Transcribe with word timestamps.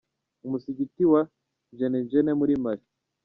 Umusigiti 0.45 1.01
wa 1.11 1.21
Djenne 1.73 1.99
Djenne 2.07 2.31
muri 2.39 2.53
Mali. 2.63 2.85